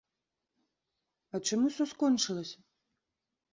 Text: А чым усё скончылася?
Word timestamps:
А 1.35 1.43
чым 1.51 1.59
усё 1.69 1.83
скончылася? 1.93 2.57